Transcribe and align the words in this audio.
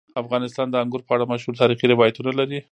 افغانستان 0.21 0.67
د 0.69 0.75
انګور 0.83 1.01
په 1.05 1.11
اړه 1.15 1.29
مشهور 1.31 1.55
تاریخی 1.61 1.85
روایتونه 1.93 2.31
لري. 2.39 2.59